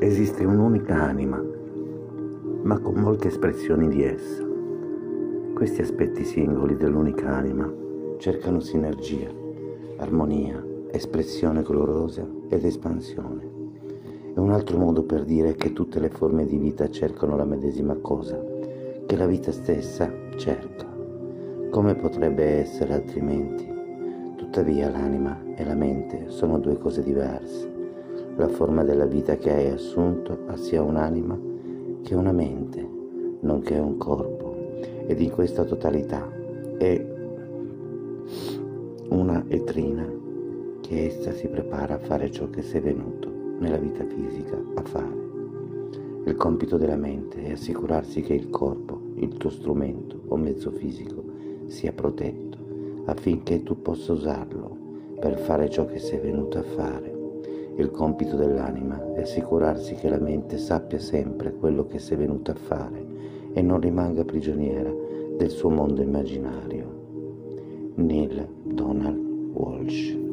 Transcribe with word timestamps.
Esiste 0.00 0.44
un'unica 0.44 0.94
anima, 0.94 1.42
ma 2.62 2.78
con 2.78 2.94
molte 3.00 3.26
espressioni 3.26 3.88
di 3.88 4.04
essa. 4.04 4.46
Questi 5.52 5.80
aspetti 5.80 6.22
singoli 6.22 6.76
dell'unica 6.76 7.34
anima 7.34 7.68
cercano 8.18 8.60
sinergia, 8.60 9.28
armonia, 9.96 10.64
espressione 10.92 11.62
gloriosa 11.62 12.24
ed 12.48 12.64
espansione. 12.64 13.50
È 14.34 14.38
un 14.38 14.52
altro 14.52 14.78
modo 14.78 15.02
per 15.02 15.24
dire 15.24 15.56
che 15.56 15.72
tutte 15.72 15.98
le 15.98 16.10
forme 16.10 16.46
di 16.46 16.58
vita 16.58 16.88
cercano 16.88 17.36
la 17.36 17.44
medesima 17.44 17.96
cosa, 17.96 18.40
che 19.04 19.16
la 19.16 19.26
vita 19.26 19.50
stessa 19.50 20.08
cerca. 20.36 20.86
Come 21.70 21.96
potrebbe 21.96 22.44
essere 22.44 22.94
altrimenti? 22.94 23.66
Tuttavia 24.36 24.90
l'anima 24.90 25.42
e 25.56 25.64
la 25.64 25.74
mente 25.74 26.26
sono 26.28 26.60
due 26.60 26.78
cose 26.78 27.02
diverse. 27.02 27.77
La 28.38 28.46
forma 28.46 28.84
della 28.84 29.04
vita 29.04 29.36
che 29.36 29.52
hai 29.52 29.66
assunto 29.66 30.44
ha 30.46 30.56
sia 30.56 30.80
un'anima 30.80 31.36
che 32.04 32.14
una 32.14 32.30
mente, 32.30 32.88
nonché 33.40 33.76
un 33.76 33.96
corpo, 33.96 34.54
ed 35.08 35.20
in 35.20 35.32
questa 35.32 35.64
totalità 35.64 36.30
è 36.78 37.04
una 39.08 39.44
etrina 39.48 40.08
che 40.80 41.06
essa 41.06 41.32
si 41.32 41.48
prepara 41.48 41.94
a 41.94 41.98
fare 41.98 42.30
ciò 42.30 42.48
che 42.48 42.62
sei 42.62 42.80
venuto 42.80 43.28
nella 43.58 43.76
vita 43.76 44.04
fisica 44.04 44.56
a 44.74 44.82
fare. 44.82 45.26
Il 46.26 46.36
compito 46.36 46.76
della 46.76 46.94
mente 46.94 47.42
è 47.42 47.50
assicurarsi 47.50 48.20
che 48.20 48.34
il 48.34 48.50
corpo, 48.50 49.00
il 49.16 49.36
tuo 49.36 49.50
strumento 49.50 50.20
o 50.28 50.36
mezzo 50.36 50.70
fisico, 50.70 51.24
sia 51.66 51.92
protetto 51.92 52.56
affinché 53.06 53.64
tu 53.64 53.82
possa 53.82 54.12
usarlo 54.12 54.76
per 55.18 55.40
fare 55.40 55.68
ciò 55.68 55.86
che 55.86 55.98
sei 55.98 56.20
venuto 56.20 56.58
a 56.58 56.62
fare. 56.62 57.17
Il 57.78 57.92
compito 57.92 58.34
dell'anima 58.34 59.14
è 59.14 59.20
assicurarsi 59.20 59.94
che 59.94 60.08
la 60.08 60.18
mente 60.18 60.58
sappia 60.58 60.98
sempre 60.98 61.54
quello 61.54 61.86
che 61.86 62.00
sei 62.00 62.16
venuto 62.16 62.50
a 62.50 62.56
fare 62.56 63.06
e 63.52 63.62
non 63.62 63.80
rimanga 63.80 64.24
prigioniera 64.24 64.92
del 65.36 65.50
suo 65.50 65.70
mondo 65.70 66.02
immaginario. 66.02 67.92
Neil 67.94 68.48
Donald 68.64 69.52
Walsh 69.52 70.27